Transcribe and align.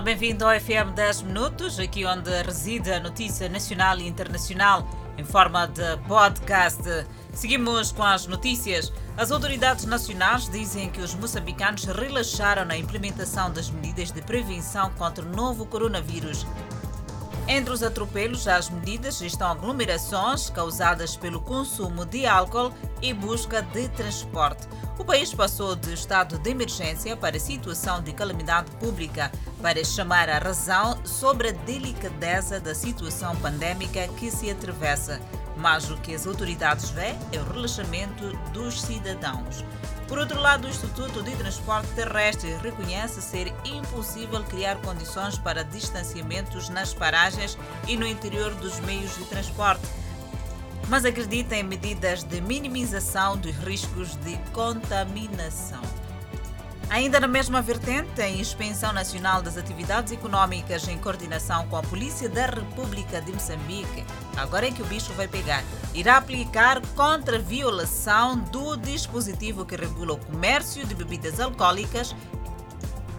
Olá, 0.00 0.06
bem-vindo 0.06 0.46
ao 0.46 0.58
FM 0.58 0.94
10 0.94 1.22
Minutos, 1.24 1.78
aqui 1.78 2.06
onde 2.06 2.30
reside 2.42 2.90
a 2.90 2.98
notícia 2.98 3.50
nacional 3.50 3.98
e 3.98 4.08
internacional 4.08 4.88
em 5.18 5.22
forma 5.22 5.66
de 5.66 5.98
podcast. 6.08 6.82
Seguimos 7.34 7.92
com 7.92 8.02
as 8.02 8.26
notícias. 8.26 8.90
As 9.14 9.30
autoridades 9.30 9.84
nacionais 9.84 10.48
dizem 10.48 10.88
que 10.88 11.02
os 11.02 11.14
moçambicanos 11.14 11.84
relaxaram 11.84 12.64
na 12.64 12.78
implementação 12.78 13.52
das 13.52 13.68
medidas 13.68 14.10
de 14.10 14.22
prevenção 14.22 14.90
contra 14.92 15.22
o 15.22 15.28
novo 15.36 15.66
coronavírus. 15.66 16.46
Entre 17.52 17.74
os 17.74 17.82
atropelos 17.82 18.46
às 18.46 18.70
medidas 18.70 19.20
estão 19.20 19.50
aglomerações 19.50 20.48
causadas 20.48 21.16
pelo 21.16 21.40
consumo 21.40 22.06
de 22.06 22.24
álcool 22.24 22.72
e 23.02 23.12
busca 23.12 23.60
de 23.60 23.88
transporte. 23.88 24.68
O 24.96 25.04
país 25.04 25.34
passou 25.34 25.74
de 25.74 25.92
estado 25.92 26.38
de 26.38 26.48
emergência 26.48 27.16
para 27.16 27.40
situação 27.40 28.00
de 28.00 28.12
calamidade 28.12 28.70
pública 28.76 29.32
para 29.60 29.82
chamar 29.82 30.28
a 30.28 30.38
razão 30.38 31.04
sobre 31.04 31.48
a 31.48 31.52
delicadeza 31.52 32.60
da 32.60 32.72
situação 32.72 33.34
pandêmica 33.34 34.06
que 34.16 34.30
se 34.30 34.48
atravessa. 34.48 35.20
Mas 35.60 35.90
o 35.90 35.96
que 35.98 36.14
as 36.14 36.26
autoridades 36.26 36.88
vê 36.90 37.14
é 37.32 37.38
o 37.38 37.52
relaxamento 37.52 38.34
dos 38.52 38.80
cidadãos. 38.80 39.62
Por 40.08 40.18
outro 40.18 40.40
lado, 40.40 40.66
o 40.66 40.70
Instituto 40.70 41.22
de 41.22 41.36
Transporte 41.36 41.88
Terrestre 41.94 42.56
reconhece 42.62 43.20
ser 43.20 43.52
impossível 43.64 44.42
criar 44.42 44.76
condições 44.76 45.38
para 45.38 45.62
distanciamentos 45.62 46.70
nas 46.70 46.94
paragens 46.94 47.58
e 47.86 47.96
no 47.96 48.06
interior 48.06 48.54
dos 48.54 48.80
meios 48.80 49.14
de 49.16 49.24
transporte, 49.26 49.86
mas 50.88 51.04
acredita 51.04 51.54
em 51.54 51.62
medidas 51.62 52.24
de 52.24 52.40
minimização 52.40 53.36
dos 53.36 53.54
riscos 53.58 54.16
de 54.16 54.36
contaminação. 54.52 55.99
Ainda 56.90 57.20
na 57.20 57.28
mesma 57.28 57.62
vertente, 57.62 58.20
a 58.20 58.28
Inspeção 58.28 58.92
Nacional 58.92 59.40
das 59.40 59.56
Atividades 59.56 60.12
Econômicas, 60.12 60.88
em 60.88 60.98
coordenação 60.98 61.68
com 61.68 61.76
a 61.76 61.82
Polícia 61.84 62.28
da 62.28 62.46
República 62.46 63.20
de 63.20 63.32
Moçambique, 63.32 64.04
agora 64.36 64.66
é 64.66 64.72
que 64.72 64.82
o 64.82 64.86
bicho 64.86 65.12
vai 65.12 65.28
pegar, 65.28 65.62
irá 65.94 66.16
aplicar 66.16 66.84
contra 66.96 67.38
violação 67.38 68.36
do 68.36 68.76
dispositivo 68.76 69.64
que 69.64 69.76
regula 69.76 70.14
o 70.14 70.18
comércio 70.18 70.84
de 70.84 70.96
bebidas 70.96 71.38
alcoólicas 71.38 72.12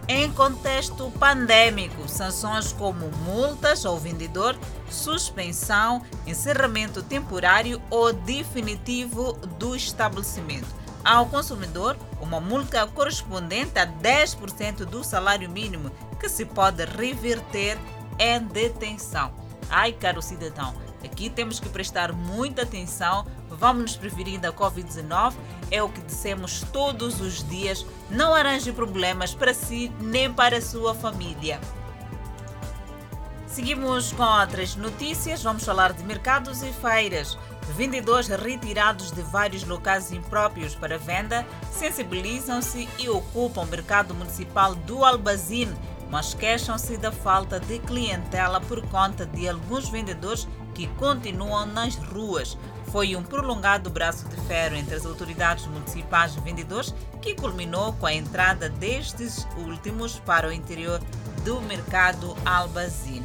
em 0.06 0.30
contexto 0.32 1.10
pandêmico, 1.12 2.06
sanções 2.06 2.74
como 2.74 3.10
multas 3.24 3.86
ao 3.86 3.96
vendedor, 3.96 4.54
suspensão, 4.90 6.02
encerramento 6.26 7.02
temporário 7.02 7.80
ou 7.88 8.12
definitivo 8.12 9.32
do 9.58 9.74
estabelecimento 9.74 10.81
ao 11.04 11.26
consumidor 11.26 11.96
uma 12.20 12.40
multa 12.40 12.86
correspondente 12.86 13.78
a 13.78 13.86
10% 13.86 14.84
do 14.84 15.02
salário 15.02 15.50
mínimo, 15.50 15.90
que 16.20 16.28
se 16.28 16.44
pode 16.44 16.84
reverter 16.84 17.78
em 18.18 18.40
detenção. 18.40 19.32
Ai, 19.68 19.92
caro 19.92 20.22
cidadão, 20.22 20.74
aqui 21.04 21.28
temos 21.28 21.58
que 21.58 21.68
prestar 21.68 22.12
muita 22.12 22.62
atenção, 22.62 23.26
vamos 23.48 23.82
nos 23.82 23.96
prevenir 23.96 24.38
da 24.38 24.52
Covid-19, 24.52 25.34
é 25.70 25.82
o 25.82 25.88
que 25.88 26.00
dissemos 26.02 26.64
todos 26.72 27.20
os 27.20 27.46
dias. 27.48 27.84
Não 28.10 28.34
arranje 28.34 28.72
problemas 28.72 29.34
para 29.34 29.54
si 29.54 29.90
nem 30.00 30.32
para 30.32 30.58
a 30.58 30.62
sua 30.62 30.94
família. 30.94 31.60
Seguimos 33.46 34.12
com 34.12 34.22
outras 34.22 34.76
notícias, 34.76 35.42
vamos 35.42 35.64
falar 35.64 35.92
de 35.92 36.02
mercados 36.04 36.62
e 36.62 36.72
feiras. 36.72 37.36
Vendedores 37.70 38.28
retirados 38.28 39.10
de 39.12 39.22
vários 39.22 39.64
locais 39.64 40.12
impróprios 40.12 40.74
para 40.74 40.98
venda 40.98 41.46
sensibilizam-se 41.70 42.88
e 42.98 43.08
ocupam 43.08 43.62
o 43.62 43.66
mercado 43.66 44.14
municipal 44.14 44.74
do 44.74 45.04
Albazine, 45.04 45.74
mas 46.10 46.34
queixam-se 46.34 46.96
da 46.98 47.10
falta 47.10 47.58
de 47.58 47.78
clientela 47.78 48.60
por 48.60 48.82
conta 48.88 49.24
de 49.24 49.48
alguns 49.48 49.88
vendedores 49.88 50.46
que 50.74 50.86
continuam 50.88 51.66
nas 51.66 51.96
ruas. 51.96 52.58
Foi 52.90 53.16
um 53.16 53.22
prolongado 53.22 53.88
braço 53.88 54.28
de 54.28 54.36
ferro 54.42 54.76
entre 54.76 54.94
as 54.94 55.06
autoridades 55.06 55.66
municipais 55.66 56.36
e 56.36 56.40
vendedores 56.40 56.94
que 57.22 57.34
culminou 57.34 57.94
com 57.94 58.04
a 58.04 58.12
entrada 58.12 58.68
destes 58.68 59.46
últimos 59.56 60.18
para 60.18 60.48
o 60.48 60.52
interior 60.52 61.00
do 61.42 61.60
mercado 61.62 62.36
Albazine. 62.44 63.24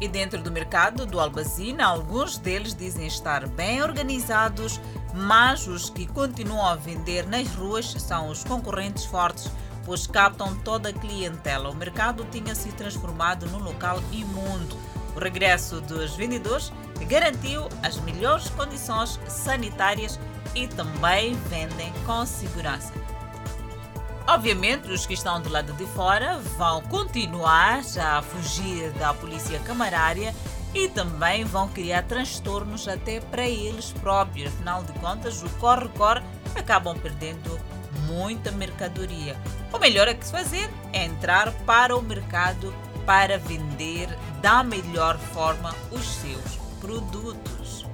E 0.00 0.08
dentro 0.08 0.40
do 0.40 0.50
mercado 0.50 1.04
do 1.04 1.20
Albazina, 1.20 1.84
alguns 1.84 2.38
deles 2.38 2.74
dizem 2.74 3.06
estar 3.06 3.46
bem 3.46 3.82
organizados, 3.82 4.80
mas 5.12 5.66
os 5.66 5.90
que 5.90 6.06
continuam 6.06 6.66
a 6.66 6.74
vender 6.74 7.26
nas 7.26 7.48
ruas 7.54 7.92
são 7.98 8.30
os 8.30 8.42
concorrentes 8.42 9.04
fortes, 9.04 9.50
pois 9.84 10.06
captam 10.06 10.56
toda 10.56 10.88
a 10.88 10.92
clientela. 10.92 11.68
O 11.68 11.76
mercado 11.76 12.26
tinha 12.30 12.54
se 12.54 12.72
transformado 12.72 13.46
num 13.46 13.58
local 13.58 14.02
imundo. 14.10 14.74
O 15.14 15.18
regresso 15.18 15.82
dos 15.82 16.14
vendedores 16.14 16.72
garantiu 17.06 17.68
as 17.82 18.00
melhores 18.00 18.48
condições 18.50 19.20
sanitárias 19.28 20.18
e 20.54 20.66
também 20.66 21.34
vendem 21.48 21.92
com 22.06 22.24
segurança. 22.24 22.92
Obviamente, 24.30 24.88
os 24.92 25.06
que 25.06 25.14
estão 25.14 25.42
do 25.42 25.48
lado 25.48 25.72
de 25.72 25.84
fora 25.86 26.38
vão 26.56 26.80
continuar 26.82 27.80
a 28.00 28.22
fugir 28.22 28.92
da 28.92 29.12
polícia 29.12 29.58
camarária 29.58 30.32
e 30.72 30.88
também 30.88 31.42
vão 31.42 31.68
criar 31.68 32.04
transtornos 32.04 32.86
até 32.86 33.18
para 33.18 33.42
eles 33.42 33.90
próprios. 33.90 34.46
Afinal 34.54 34.84
de 34.84 34.92
contas, 35.00 35.42
o 35.42 35.50
corre-corre 35.58 36.22
acabam 36.54 36.96
perdendo 36.96 37.58
muita 38.06 38.52
mercadoria. 38.52 39.36
O 39.72 39.80
melhor 39.80 40.06
a 40.06 40.14
que 40.14 40.24
se 40.24 40.30
fazer 40.30 40.70
é 40.92 41.06
entrar 41.06 41.50
para 41.66 41.96
o 41.96 42.00
mercado 42.00 42.72
para 43.04 43.36
vender 43.36 44.16
da 44.40 44.62
melhor 44.62 45.18
forma 45.18 45.74
os 45.90 46.06
seus 46.06 46.56
produtos. 46.80 47.84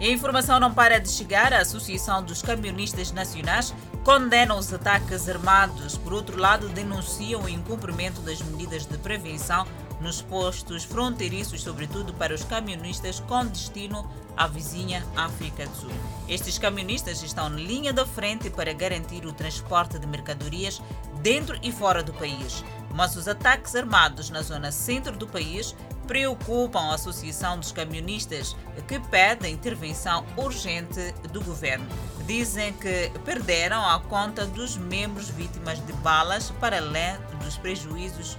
A 0.00 0.06
informação 0.06 0.60
não 0.60 0.72
para 0.72 1.00
de 1.00 1.10
chegar. 1.10 1.52
A 1.52 1.60
Associação 1.60 2.22
dos 2.22 2.40
Camionistas 2.40 3.10
Nacionais 3.10 3.74
condenam 4.08 4.58
os 4.58 4.72
ataques 4.72 5.28
armados. 5.28 5.98
Por 5.98 6.14
outro 6.14 6.40
lado, 6.40 6.66
denunciam 6.70 7.42
o 7.42 7.48
incumprimento 7.48 8.22
das 8.22 8.40
medidas 8.40 8.86
de 8.86 8.96
prevenção 8.96 9.66
nos 10.00 10.22
postos 10.22 10.82
fronteiriços, 10.82 11.60
sobretudo 11.60 12.14
para 12.14 12.34
os 12.34 12.42
camionistas 12.42 13.20
com 13.20 13.44
destino 13.44 14.10
à 14.34 14.46
vizinha 14.46 15.04
África 15.14 15.66
do 15.66 15.76
Sul. 15.76 15.90
Estes 16.26 16.56
camionistas 16.56 17.22
estão 17.22 17.50
na 17.50 17.58
linha 17.58 17.92
da 17.92 18.06
frente 18.06 18.48
para 18.48 18.72
garantir 18.72 19.26
o 19.26 19.32
transporte 19.34 19.98
de 19.98 20.06
mercadorias 20.06 20.80
dentro 21.20 21.58
e 21.62 21.70
fora 21.70 22.02
do 22.02 22.14
país. 22.14 22.64
Mas 22.94 23.14
os 23.14 23.28
ataques 23.28 23.76
armados 23.76 24.30
na 24.30 24.40
zona 24.40 24.72
centro 24.72 25.18
do 25.18 25.26
país 25.26 25.76
preocupam 26.06 26.80
a 26.80 26.94
Associação 26.94 27.58
dos 27.58 27.72
Camionistas, 27.72 28.56
que 28.86 28.98
pede 28.98 29.44
a 29.44 29.50
intervenção 29.50 30.24
urgente 30.34 31.12
do 31.30 31.44
governo. 31.44 31.86
Dizem 32.28 32.74
que 32.74 33.10
perderam 33.24 33.82
a 33.82 33.98
conta 34.00 34.44
dos 34.44 34.76
membros 34.76 35.30
vítimas 35.30 35.84
de 35.86 35.94
balas, 35.94 36.50
para 36.60 36.76
além 36.76 37.16
dos 37.42 37.56
prejuízos 37.56 38.36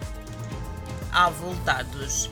avultados. 1.12 2.30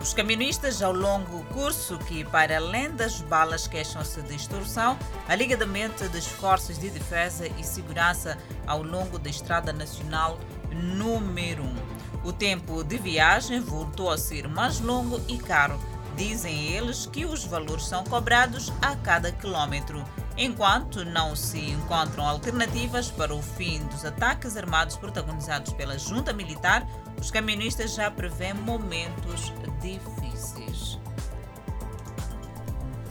Os 0.00 0.14
camionistas, 0.14 0.80
ao 0.80 0.94
longo 0.94 1.44
curso 1.52 1.98
que, 1.98 2.24
para 2.24 2.56
além 2.56 2.90
das 2.92 3.20
balas, 3.20 3.66
queixam-se 3.66 4.22
de 4.22 4.34
extorsão, 4.34 4.98
alegadamente 5.28 6.08
das 6.08 6.26
forças 6.26 6.78
de 6.78 6.88
defesa 6.88 7.46
e 7.58 7.62
segurança 7.62 8.38
ao 8.66 8.82
longo 8.82 9.18
da 9.18 9.28
Estrada 9.28 9.74
Nacional 9.74 10.38
número 10.72 11.64
1. 11.64 11.76
O 12.24 12.32
tempo 12.32 12.82
de 12.82 12.96
viagem 12.96 13.60
voltou 13.60 14.10
a 14.10 14.16
ser 14.16 14.48
mais 14.48 14.80
longo 14.80 15.20
e 15.28 15.36
caro. 15.36 15.78
Dizem 16.16 16.72
eles 16.72 17.04
que 17.04 17.26
os 17.26 17.44
valores 17.44 17.84
são 17.84 18.04
cobrados 18.04 18.72
a 18.80 18.96
cada 18.96 19.30
quilômetro. 19.30 20.02
Enquanto 20.40 21.04
não 21.04 21.34
se 21.34 21.58
encontram 21.58 22.24
alternativas 22.24 23.10
para 23.10 23.34
o 23.34 23.42
fim 23.42 23.84
dos 23.88 24.04
ataques 24.04 24.56
armados 24.56 24.96
protagonizados 24.96 25.72
pela 25.72 25.98
junta 25.98 26.32
militar, 26.32 26.86
os 27.20 27.28
camionistas 27.28 27.92
já 27.92 28.08
prevêem 28.08 28.54
momentos 28.54 29.52
difíceis. 29.80 30.96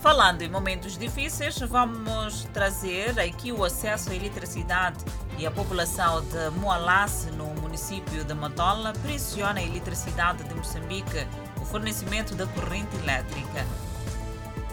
Falando 0.01 0.41
em 0.41 0.50
momentos 0.50 0.97
difíceis, 0.97 1.59
vamos 1.59 2.45
trazer 2.53 3.19
aqui 3.19 3.51
o 3.51 3.65
acesso 3.65 4.09
à 4.09 4.15
eletricidade 4.15 5.03
e 5.38 5.45
a 5.45 5.51
população 5.51 6.23
de 6.23 6.50
Moalasse, 6.51 7.30
no 7.31 7.47
município 7.62 8.23
de 8.23 8.33
Matola, 8.33 8.94
pressiona 9.03 9.59
a 9.59 9.63
eletricidade 9.63 10.45
de 10.45 10.56
Moçambique, 10.56 11.27
o 11.62 11.65
fornecimento 11.65 12.35
da 12.35 12.47
corrente 12.47 12.95
elétrica. 12.95 13.65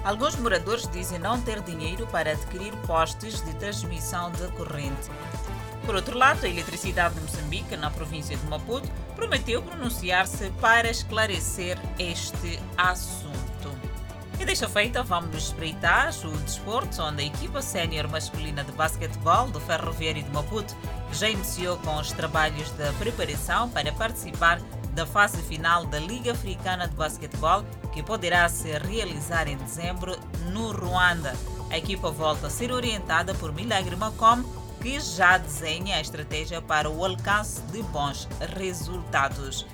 Alguns 0.05 0.37
moradores 0.37 0.87
dizem 0.93 1.19
não 1.19 1.41
ter 1.41 1.63
dinheiro 1.63 2.07
para 2.09 2.33
adquirir 2.33 2.77
postes 2.87 3.43
de 3.43 3.55
transmissão 3.55 4.31
de 4.33 4.47
corrente. 4.49 5.11
Por 5.87 5.95
outro 5.95 6.19
lado, 6.19 6.45
a 6.45 6.49
Eletricidade 6.49 7.15
de 7.15 7.23
Moçambique, 7.23 7.75
na 7.77 7.91
província 7.91 8.37
de 8.37 8.47
Maputo, 8.47 8.87
prometeu 9.17 9.63
pronunciar-se 9.63 10.51
para 10.61 10.91
esclarecer 10.91 11.79
este 11.99 12.61
assunto. 12.77 13.35
E 14.39 14.45
deixa 14.45 14.69
feita, 14.69 15.03
vamos 15.03 15.35
espreitar 15.37 16.11
o 16.25 16.37
desporto, 16.39 17.01
onde 17.01 17.23
a 17.23 17.27
equipa 17.27 17.63
sénior 17.63 18.07
masculina 18.09 18.63
de 18.63 18.73
basquetebol 18.73 19.49
do 19.49 19.61
Ferroviário 19.61 20.23
de 20.23 20.31
Maputo 20.31 20.75
já 21.13 21.31
iniciou 21.31 21.79
com 21.79 21.97
os 21.97 22.13
trabalhos 22.13 22.69
de 22.71 22.93
preparação 22.99 23.71
para 23.71 23.93
participar 23.93 24.61
da 24.95 25.05
fase 25.05 25.43
final 25.43 25.85
da 25.87 25.99
Liga 25.99 26.33
Africana 26.33 26.87
de 26.87 26.95
Basquetebol, 26.95 27.65
que 27.93 28.03
poderá 28.03 28.49
se 28.49 28.71
realizar 28.79 29.49
em 29.49 29.57
dezembro 29.57 30.17
no 30.53 30.71
Ruanda. 30.71 31.35
A 31.71 31.77
equipa 31.77 32.11
volta 32.11 32.47
a 32.47 32.51
ser 32.51 32.71
orientada 32.71 33.35
por 33.35 33.53
Milagre 33.53 33.97
Macom, 33.97 34.43
que 34.81 35.01
já 35.01 35.37
desenha 35.39 35.97
a 35.97 36.01
estratégia 36.01 36.63
para 36.63 36.89
o 36.89 37.05
alcance 37.05 37.61
de 37.63 37.83
bons 37.83 38.29
resultados. 38.57 39.67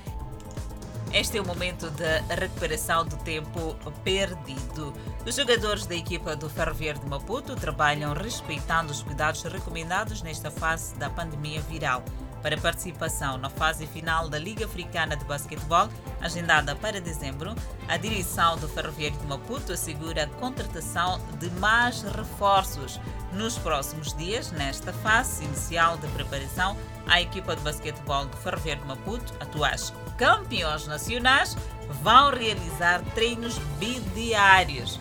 Este 1.12 1.38
é 1.38 1.40
o 1.40 1.46
momento 1.46 1.90
de 1.90 2.34
recuperação 2.34 3.04
do 3.04 3.16
tempo 3.16 3.76
perdido. 4.04 4.94
Os 5.26 5.34
jogadores 5.34 5.84
da 5.84 5.96
equipa 5.96 6.36
do 6.36 6.48
Ferroviário 6.48 7.00
de 7.00 7.08
Maputo 7.08 7.56
trabalham 7.56 8.14
respeitando 8.14 8.92
os 8.92 9.02
cuidados 9.02 9.42
recomendados 9.42 10.22
nesta 10.22 10.52
fase 10.52 10.94
da 10.94 11.10
pandemia 11.10 11.60
viral 11.62 12.04
para 12.42 12.56
participação 12.56 13.38
na 13.38 13.50
fase 13.50 13.86
final 13.86 14.28
da 14.28 14.38
Liga 14.38 14.64
Africana 14.64 15.16
de 15.16 15.24
Basquetebol, 15.24 15.88
agendada 16.20 16.74
para 16.76 17.00
dezembro, 17.00 17.54
a 17.88 17.96
direção 17.96 18.56
do 18.56 18.68
Ferroviário 18.68 19.18
de 19.18 19.26
Maputo 19.26 19.72
assegura 19.72 20.24
a 20.24 20.26
contratação 20.26 21.20
de 21.38 21.50
mais 21.52 22.02
reforços. 22.02 23.00
Nos 23.32 23.56
próximos 23.58 24.14
dias, 24.14 24.50
nesta 24.52 24.92
fase 24.92 25.44
inicial 25.44 25.96
de 25.98 26.06
preparação, 26.08 26.76
a 27.06 27.20
equipa 27.20 27.54
de 27.54 27.62
basquetebol 27.62 28.26
do 28.26 28.36
Ferroviário 28.36 28.82
de 28.82 28.88
Maputo, 28.88 29.34
atuais 29.40 29.92
campeões 30.16 30.86
nacionais, 30.86 31.56
vão 32.02 32.30
realizar 32.30 33.02
treinos 33.14 33.58
bidiários. 33.78 35.00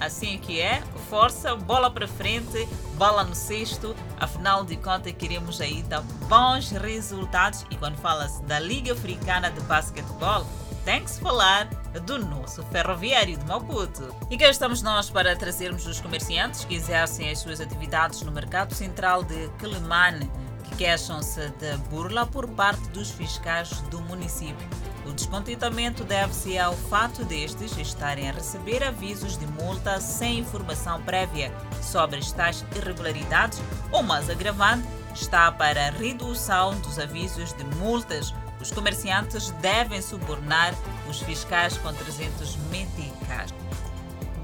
Assim 0.00 0.38
que 0.38 0.60
é, 0.60 0.82
força, 1.08 1.56
bola 1.56 1.90
para 1.90 2.06
frente, 2.06 2.68
bola 2.96 3.24
no 3.24 3.34
cesto. 3.34 3.96
Afinal 4.18 4.64
de 4.64 4.76
contas, 4.76 5.12
queremos 5.12 5.60
aí 5.60 5.82
dar 5.84 6.02
bons 6.28 6.70
resultados. 6.70 7.64
E 7.70 7.76
quando 7.76 7.96
fala-se 7.96 8.42
da 8.42 8.58
Liga 8.58 8.92
Africana 8.92 9.50
de 9.50 9.60
Basquetebol, 9.62 10.46
tem 10.84 11.02
que 11.02 11.10
se 11.10 11.20
falar 11.20 11.66
do 12.04 12.18
nosso 12.18 12.62
ferroviário 12.64 13.36
de 13.36 13.44
Maputo. 13.46 14.14
E 14.30 14.38
cá 14.38 14.48
estamos 14.48 14.82
nós 14.82 15.10
para 15.10 15.34
trazermos 15.34 15.86
os 15.86 16.00
comerciantes 16.00 16.64
que 16.64 16.74
exercem 16.74 17.30
as 17.30 17.40
suas 17.40 17.60
atividades 17.60 18.22
no 18.22 18.30
mercado 18.30 18.72
central 18.74 19.24
de 19.24 19.48
Quelimane, 19.58 20.30
que 20.62 20.76
queixam-se 20.76 21.48
de 21.58 21.76
burla 21.90 22.26
por 22.26 22.48
parte 22.48 22.88
dos 22.90 23.10
fiscais 23.10 23.70
do 23.90 24.00
município. 24.02 24.68
O 25.06 25.12
descontentamento 25.12 26.02
deve-se 26.02 26.58
ao 26.58 26.74
fato 26.74 27.24
destes 27.24 27.78
estarem 27.78 28.28
a 28.28 28.32
receber 28.32 28.82
avisos 28.82 29.38
de 29.38 29.46
multa 29.46 30.00
sem 30.00 30.40
informação 30.40 31.00
prévia 31.02 31.52
sobre 31.80 32.18
as 32.18 32.32
tais 32.32 32.64
irregularidades, 32.74 33.62
ou 33.92 34.02
mais 34.02 34.28
agravante, 34.28 34.86
está 35.14 35.50
para 35.52 35.86
a 35.86 35.90
redução 35.90 36.76
dos 36.80 36.98
avisos 36.98 37.52
de 37.52 37.62
multas. 37.76 38.34
Os 38.60 38.72
comerciantes 38.72 39.52
devem 39.62 40.02
subornar 40.02 40.74
os 41.08 41.20
fiscais 41.20 41.78
com 41.78 41.92
300 41.92 42.56
meticais. 42.70 43.54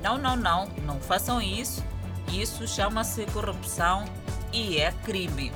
Não, 0.01 0.17
não, 0.17 0.37
não, 0.37 0.69
não 0.85 1.01
façam 1.01 1.43
isso. 1.43 1.83
Isso 2.29 2.69
chama-se 2.69 3.27
corrupção 3.27 4.05
e 4.53 4.79
é 4.79 4.93
crime. 5.05 5.53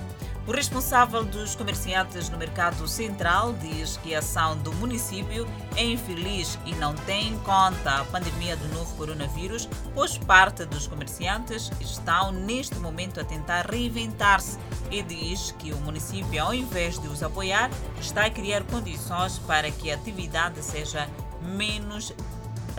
O 0.47 0.53
responsável 0.53 1.25
dos 1.25 1.57
comerciantes 1.57 2.31
no 2.31 2.39
mercado 2.39 2.87
central 2.87 3.53
diz 3.55 3.97
que 3.97 4.15
a 4.15 4.21
ação 4.21 4.57
do 4.57 4.73
município 4.75 5.45
é 5.75 5.85
infeliz 5.85 6.57
e 6.65 6.73
não 6.77 6.95
tem 6.95 7.31
em 7.31 7.39
conta 7.41 7.97
a 7.97 8.05
pandemia 8.05 8.57
do 8.57 8.69
novo 8.69 8.95
coronavírus, 8.95 9.69
pois 9.93 10.17
parte 10.17 10.65
dos 10.65 10.87
comerciantes 10.87 11.73
estão 11.81 12.31
neste 12.31 12.77
momento 12.77 13.19
a 13.19 13.25
tentar 13.25 13.67
reinventar-se 13.69 14.57
e 14.89 15.03
diz 15.03 15.51
que 15.59 15.73
o 15.73 15.79
município, 15.79 16.41
ao 16.41 16.55
invés 16.55 16.97
de 16.97 17.09
os 17.09 17.25
apoiar, 17.25 17.69
está 18.01 18.27
a 18.27 18.31
criar 18.31 18.63
condições 18.63 19.41
para 19.41 19.69
que 19.73 19.91
a 19.91 19.97
atividade 19.97 20.63
seja 20.63 21.09
menos 21.43 22.15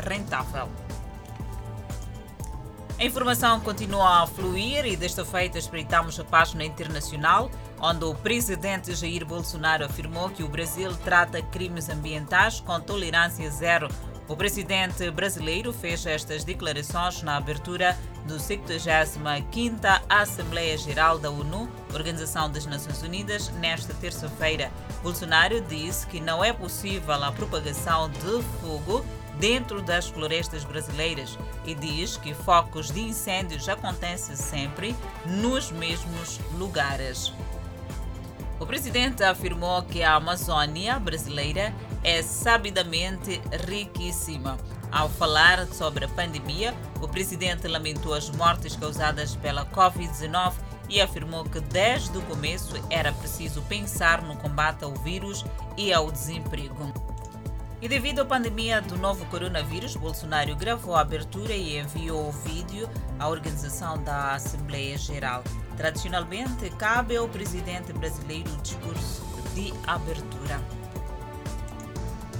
rentável. 0.02 0.87
A 3.00 3.06
informação 3.06 3.60
continua 3.60 4.24
a 4.24 4.28
fluir 4.28 4.84
e 4.88 4.96
desta 4.96 5.24
feita 5.24 5.60
espreitamos 5.60 6.20
a 6.20 6.24
página 6.24 6.66
internacional, 6.66 7.52
onde 7.80 8.04
o 8.04 8.16
presidente 8.16 8.96
Jair 8.96 9.24
Bolsonaro 9.24 9.86
afirmou 9.86 10.32
que 10.32 10.42
o 10.42 10.48
Brasil 10.48 10.92
trata 11.04 11.40
crimes 11.40 11.90
ambientais 11.90 12.60
com 12.60 12.80
tolerância 12.82 13.52
zero. 13.52 13.88
O 14.28 14.36
presidente 14.36 15.12
brasileiro 15.12 15.72
fez 15.72 16.08
estas 16.08 16.44
declarações 16.44 17.22
na 17.22 17.38
abertura 17.38 17.96
do 18.26 18.38
75ª 18.38 20.02
Assembleia 20.10 20.76
Geral 20.76 21.20
da 21.20 21.30
ONU, 21.30 21.70
Organização 21.94 22.50
das 22.50 22.66
Nações 22.66 23.04
Unidas, 23.04 23.50
nesta 23.60 23.94
terça-feira. 23.94 24.72
Bolsonaro 25.04 25.62
disse 25.62 26.08
que 26.08 26.20
não 26.20 26.44
é 26.44 26.52
possível 26.52 27.24
a 27.24 27.32
propagação 27.32 28.10
de 28.10 28.42
fogo 28.60 29.06
dentro 29.39 29.81
das 29.81 30.07
florestas 30.07 30.63
brasileiras 30.63 31.38
e 31.66 31.74
diz 31.75 32.18
que 32.18 32.34
focos 32.34 32.92
de 32.92 33.01
incêndios 33.01 33.69
acontecem 33.69 34.36
sempre 34.36 34.95
nos 35.25 35.72
mesmos 35.72 36.39
lugares. 36.57 37.34
O 38.60 38.66
presidente 38.66 39.24
afirmou 39.24 39.84
que 39.84 40.01
a 40.01 40.16
Amazônia 40.16 41.00
brasileira 41.00 41.74
é 42.04 42.24
sabidamente 42.24 43.39
riquíssima. 43.68 44.57
Ao 44.92 45.10
falar 45.10 45.68
sobre 45.68 46.06
a 46.06 46.07
pandemia, 46.07 46.74
o 47.01 47.07
presidente 47.07 47.68
lamentou 47.68 48.13
as 48.13 48.30
mortes 48.31 48.75
causadas 48.75 49.36
pela 49.36 49.66
Covid-19 49.66 50.54
e 50.89 51.01
afirmou 51.01 51.44
que 51.44 51.60
desde 51.60 52.18
o 52.18 52.22
começo 52.24 52.74
era 52.89 53.12
preciso 53.12 53.62
pensar 53.63 54.22
no 54.24 54.36
combate 54.38 54.84
ao 54.84 54.94
vírus 54.95 55.45
e 55.75 55.94
ao 55.94 56.10
desemprego. 56.10 57.06
E 57.79 57.88
devido 57.88 58.21
à 58.21 58.25
pandemia 58.25 58.81
do 58.81 58.97
novo 58.97 59.24
coronavírus, 59.27 59.95
Bolsonaro 59.95 60.56
gravou 60.56 60.95
a 60.95 61.01
abertura 61.01 61.53
e 61.53 61.77
enviou 61.77 62.27
o 62.27 62.31
vídeo 62.31 62.89
à 63.19 63.27
organização 63.29 64.01
da 64.01 64.33
Assembleia 64.33 64.97
Geral. 64.97 65.44
Tradicionalmente, 65.75 66.71
cabe 66.71 67.15
ao 67.15 67.29
presidente 67.29 67.94
brasileiro 67.94 68.51
o 68.51 68.57
discurso 68.63 69.24
de 69.53 69.71
abertura. 69.85 70.59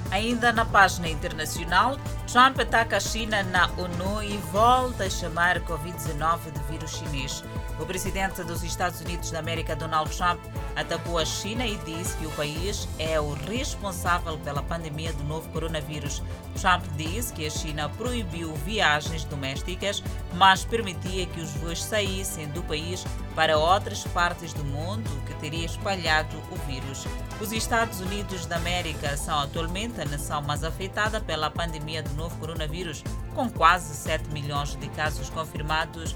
Ainda 0.10 0.52
na 0.52 0.66
página 0.66 1.08
internacional, 1.08 1.98
Trump 2.32 2.60
ataca 2.60 2.98
a 2.98 3.00
China 3.00 3.44
na 3.44 3.70
ONU 3.78 4.24
e 4.24 4.38
volta 4.52 5.04
a 5.04 5.10
chamar 5.10 5.60
Covid-19 5.60 6.52
de 6.52 6.64
vírus 6.72 6.92
chinês. 6.92 7.44
O 7.80 7.86
presidente 7.86 8.44
dos 8.44 8.64
Estados 8.64 9.02
Unidos 9.02 9.30
da 9.30 9.38
América, 9.38 9.76
Donald 9.76 10.10
Trump, 10.16 10.40
atacou 10.76 11.20
a 11.20 11.26
China 11.26 11.66
e 11.66 11.78
disse 11.78 12.18
que 12.18 12.26
o 12.26 12.32
país 12.32 12.88
é 12.98 13.20
o 13.20 13.34
responsável 13.34 14.38
pela 14.40 14.64
pandemia 14.64 15.14
do 15.14 15.24
novo 15.24 15.48
coronavírus. 15.50 16.24
Trump 16.60 16.84
disse 16.96 17.32
que 17.34 17.46
a 17.46 17.50
China 17.52 17.88
proibiu 17.90 18.54
viagens 18.66 19.24
domésticas, 19.26 20.04
mas 20.34 20.66
permitia 20.66 21.28
que 21.28 21.40
os 21.40 21.52
voos 21.52 21.84
saíssem 21.84 22.48
do 22.48 22.64
país 22.64 23.06
para 23.36 23.60
outras 23.60 24.04
partes 24.06 24.54
do 24.54 24.64
mundo, 24.64 25.08
que 25.28 25.36
teria 25.36 25.66
espalhado 25.66 26.36
o 26.52 26.56
vírus. 26.66 27.06
Os 27.40 27.52
Estados 27.52 28.00
Unidos 28.00 28.48
da 28.48 28.56
América 28.56 29.16
são 29.16 29.38
atualmente 29.40 30.02
a 30.02 30.06
nação 30.06 30.42
mais 30.42 30.64
afetada 30.64 31.22
pela 31.22 31.52
pandemia 31.52 32.02
do 32.02 32.14
novo 32.16 32.36
coronavírus, 32.38 33.04
com 33.36 33.48
quase 33.48 33.94
7 33.94 34.30
milhões 34.30 34.76
de 34.76 34.88
casos 34.90 35.30
confirmados 35.30 36.16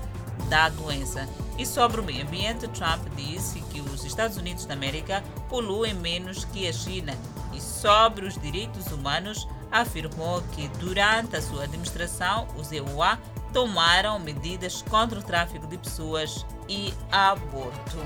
da 0.52 0.68
doença. 0.68 1.30
E 1.58 1.66
sobre 1.66 2.02
o 2.02 2.04
meio 2.04 2.24
ambiente, 2.24 2.68
Trump 2.68 3.08
disse 3.16 3.62
que 3.72 3.80
os 3.80 4.04
Estados 4.04 4.36
Unidos 4.36 4.66
da 4.66 4.74
América 4.74 5.24
poluem 5.48 5.94
menos 5.94 6.44
que 6.44 6.68
a 6.68 6.74
China. 6.74 7.18
E 7.54 7.62
sobre 7.62 8.26
os 8.26 8.38
direitos 8.38 8.88
humanos, 8.88 9.48
afirmou 9.72 10.42
que 10.52 10.68
durante 10.78 11.38
a 11.38 11.42
sua 11.42 11.64
administração, 11.64 12.50
os 12.58 12.70
EUA 12.70 13.18
tomaram 13.54 14.20
medidas 14.20 14.82
contra 14.82 15.20
o 15.20 15.24
tráfico 15.24 15.66
de 15.68 15.78
pessoas 15.78 16.46
e 16.68 16.94
aborto. 17.10 17.98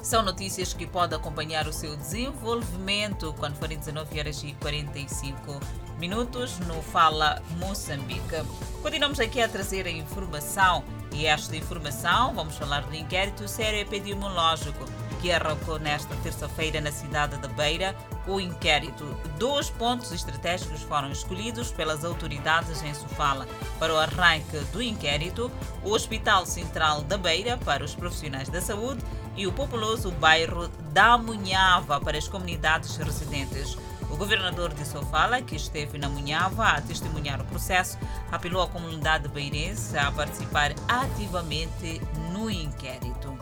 São 0.00 0.22
notícias 0.22 0.72
que 0.72 0.86
pode 0.86 1.16
acompanhar 1.16 1.66
o 1.66 1.72
seu 1.72 1.96
desenvolvimento 1.96 3.34
quando 3.36 3.56
forem 3.56 3.76
19 3.76 4.20
horas 4.20 4.44
e 4.44 4.52
45 4.60 5.60
minutos 5.98 6.60
no 6.60 6.80
Fala 6.80 7.42
Moçambique. 7.58 8.44
Continuamos 8.80 9.18
aqui 9.18 9.40
a 9.40 9.48
trazer 9.48 9.86
a 9.86 9.90
informação 9.90 10.84
e 11.12 11.26
esta 11.26 11.56
informação, 11.56 12.34
vamos 12.34 12.56
falar 12.56 12.82
do 12.82 12.94
inquérito 12.94 13.48
sério 13.48 13.80
epidemiológico 13.80 14.84
que 15.20 15.32
arrancou 15.32 15.78
nesta 15.78 16.14
terça-feira 16.16 16.80
na 16.80 16.92
cidade 16.92 17.36
da 17.38 17.48
Beira. 17.48 17.96
O 18.26 18.40
inquérito, 18.40 19.04
dois 19.38 19.70
pontos 19.70 20.12
estratégicos 20.12 20.82
foram 20.82 21.10
escolhidos 21.10 21.70
pelas 21.70 22.04
autoridades 22.04 22.82
em 22.82 22.92
Sofala 22.92 23.46
para 23.78 23.94
o 23.94 23.98
arranque 23.98 24.58
do 24.72 24.82
inquérito: 24.82 25.50
o 25.82 25.90
Hospital 25.90 26.44
Central 26.44 27.02
da 27.02 27.16
Beira 27.16 27.56
para 27.58 27.84
os 27.84 27.94
profissionais 27.94 28.48
da 28.48 28.60
saúde 28.60 29.02
e 29.36 29.46
o 29.46 29.52
populoso 29.52 30.10
bairro 30.12 30.68
da 30.92 31.16
Munhava 31.16 32.00
para 32.00 32.18
as 32.18 32.28
comunidades 32.28 32.96
residentes. 32.96 33.76
O 34.10 34.16
governador 34.16 34.72
de 34.72 34.86
Sofala, 34.86 35.42
que 35.42 35.56
esteve 35.56 35.98
na 35.98 36.08
Munhava 36.08 36.64
a 36.64 36.80
testemunhar 36.80 37.40
o 37.40 37.44
processo, 37.44 37.98
apelou 38.30 38.62
à 38.62 38.68
comunidade 38.68 39.28
beirense 39.28 39.96
a 39.98 40.10
participar 40.12 40.72
ativamente 40.88 42.00
no 42.32 42.50
inquérito. 42.50 43.36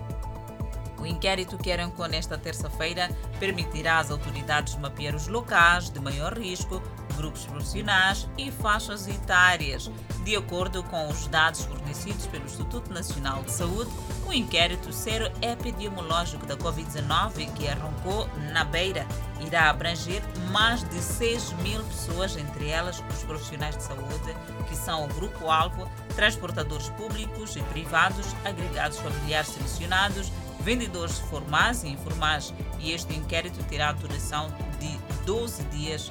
O 1.04 1.06
inquérito 1.06 1.59
que 1.59 1.71
arrancou 1.71 2.09
nesta 2.09 2.38
terça-feira 2.38 3.11
permitirá 3.38 3.99
às 3.99 4.11
autoridades 4.11 4.75
mapear 4.76 5.14
os 5.14 5.28
locais 5.28 5.90
de 5.90 6.00
maior 6.00 6.33
risco, 6.33 6.83
grupos 7.14 7.44
profissionais 7.44 8.26
e 8.38 8.50
faixas 8.50 9.06
etárias. 9.06 9.90
De 10.25 10.35
acordo 10.35 10.83
com 10.85 11.06
os 11.09 11.26
dados 11.26 11.66
fornecidos 11.66 12.26
pelo 12.26 12.47
Instituto 12.47 12.90
Nacional 12.90 13.42
de 13.42 13.52
Saúde, 13.52 13.90
o 14.26 14.33
inquérito 14.33 14.94
sero 14.94 15.30
epidemiológico 15.42 16.47
da 16.47 16.56
Covid-19, 16.56 17.52
que 17.52 17.68
arrancou 17.68 18.26
na 18.50 18.64
Beira, 18.64 19.06
irá 19.41 19.71
abranger 19.71 20.23
mais 20.50 20.83
de 20.88 21.00
6 21.00 21.53
mil 21.62 21.83
pessoas, 21.85 22.37
entre 22.37 22.69
elas 22.69 23.03
os 23.11 23.23
profissionais 23.25 23.76
de 23.76 23.83
saúde, 23.83 24.37
que 24.69 24.76
são 24.76 25.05
o 25.05 25.09
grupo-alvo, 25.09 25.91
transportadores 26.14 26.88
públicos 26.91 27.57
e 27.57 27.61
privados, 27.64 28.26
agregados 28.45 28.99
familiares 28.99 29.49
selecionados, 29.49 30.33
vendedores 30.61 31.19
formais 31.19 31.83
e 31.85 31.88
informais. 31.88 32.55
E 32.79 32.93
este 32.93 33.14
inquérito 33.14 33.62
terá 33.64 33.93
duração 33.93 34.49
de 34.79 34.99
12 35.25 35.62
dias 35.64 36.09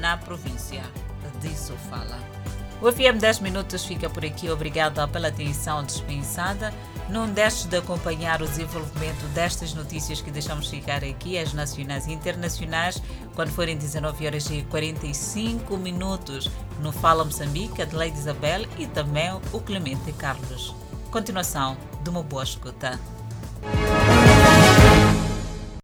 na 0.00 0.16
província. 0.16 0.82
Disso 1.40 1.74
fala. 1.88 2.39
O 2.82 2.90
FM 2.90 3.20
10 3.20 3.40
Minutos 3.40 3.84
fica 3.84 4.08
por 4.08 4.24
aqui. 4.24 4.48
Obrigada 4.48 5.06
pela 5.06 5.28
atenção 5.28 5.84
dispensada. 5.84 6.72
Não 7.10 7.28
deixe 7.28 7.68
de 7.68 7.76
acompanhar 7.76 8.40
o 8.40 8.46
desenvolvimento 8.46 9.22
destas 9.34 9.74
notícias 9.74 10.22
que 10.22 10.30
deixamos 10.30 10.68
ficar 10.68 11.04
aqui, 11.04 11.36
as 11.36 11.52
nacionais 11.52 12.06
e 12.06 12.12
internacionais, 12.12 13.02
quando 13.34 13.50
forem 13.50 13.76
19 13.76 14.26
horas 14.26 14.48
e 14.48 14.62
45 14.62 15.76
minutos, 15.76 16.48
no 16.80 16.90
Fala 16.90 17.22
Moçambique, 17.22 17.82
Adelaide 17.82 18.16
Isabel 18.16 18.64
e 18.78 18.86
também 18.86 19.30
o 19.52 19.60
Clemente 19.60 20.12
Carlos. 20.12 20.74
Continuação 21.10 21.76
de 22.02 22.08
uma 22.08 22.22
boa 22.22 22.44
escuta. 22.44 22.98